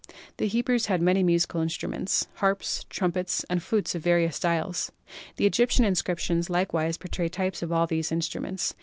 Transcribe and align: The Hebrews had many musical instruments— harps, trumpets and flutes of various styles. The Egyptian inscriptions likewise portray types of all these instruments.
The 0.37 0.47
Hebrews 0.47 0.87
had 0.87 0.99
many 0.99 1.21
musical 1.21 1.61
instruments— 1.61 2.25
harps, 2.37 2.85
trumpets 2.89 3.43
and 3.51 3.61
flutes 3.61 3.93
of 3.93 4.01
various 4.01 4.35
styles. 4.35 4.91
The 5.35 5.45
Egyptian 5.45 5.85
inscriptions 5.85 6.49
likewise 6.49 6.97
portray 6.97 7.29
types 7.29 7.61
of 7.61 7.71
all 7.71 7.85
these 7.85 8.11
instruments. 8.11 8.73